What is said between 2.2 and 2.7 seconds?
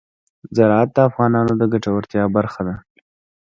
برخه